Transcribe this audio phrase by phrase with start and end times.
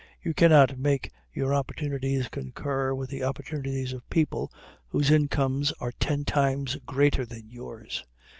[0.23, 4.51] You cannot make your opportunities concur with the opportunities of people
[4.87, 8.03] whose incomes are ten times greater than yours.